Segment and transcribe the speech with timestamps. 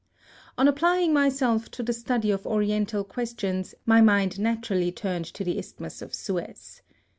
[0.57, 5.59] On applying myself to the study of oriental questions, my mind naturally turned to the
[5.59, 6.81] Isthmus of Suez.